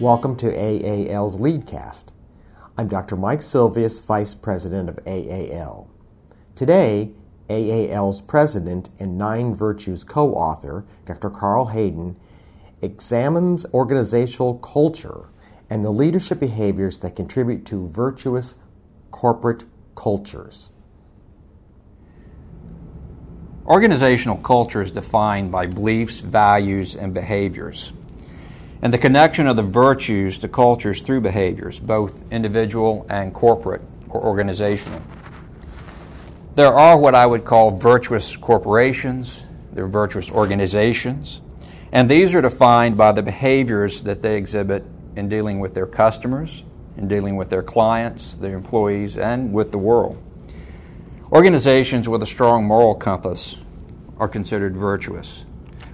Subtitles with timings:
[0.00, 2.10] Welcome to AAL's Leadcast.
[2.78, 3.16] I'm Dr.
[3.16, 5.90] Mike Silvius, Vice President of AAL.
[6.54, 7.10] Today,
[7.50, 11.28] AAL's President and Nine Virtues co author, Dr.
[11.28, 12.16] Carl Hayden,
[12.80, 15.28] examines organizational culture
[15.68, 18.54] and the leadership behaviors that contribute to virtuous
[19.10, 19.64] corporate
[19.96, 20.70] cultures.
[23.66, 27.92] Organizational culture is defined by beliefs, values, and behaviors,
[28.82, 34.22] and the connection of the virtues to cultures through behaviors, both individual and corporate or
[34.22, 35.02] organizational.
[36.54, 41.40] There are what I would call virtuous corporations, there are virtuous organizations,
[41.92, 44.84] and these are defined by the behaviors that they exhibit
[45.16, 46.64] in dealing with their customers,
[46.96, 50.22] in dealing with their clients, their employees, and with the world.
[51.32, 53.56] Organizations with a strong moral compass
[54.18, 55.44] are considered virtuous.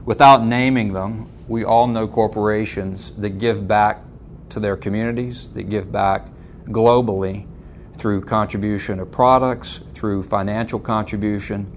[0.07, 4.05] Without naming them, we all know corporations that give back
[4.51, 6.29] to their communities, that give back
[6.67, 7.45] globally
[7.97, 11.77] through contribution of products, through financial contribution,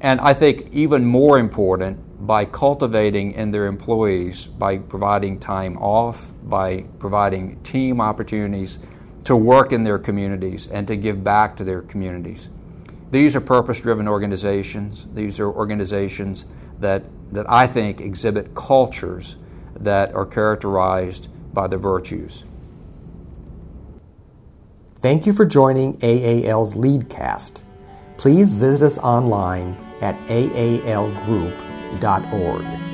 [0.00, 6.32] and I think even more important, by cultivating in their employees, by providing time off,
[6.44, 8.78] by providing team opportunities
[9.24, 12.50] to work in their communities and to give back to their communities.
[13.14, 15.06] These are purpose driven organizations.
[15.14, 16.44] These are organizations
[16.80, 19.36] that, that I think exhibit cultures
[19.78, 22.42] that are characterized by the virtues.
[24.96, 27.62] Thank you for joining AAL's Leadcast.
[28.16, 32.93] Please visit us online at aalgroup.org.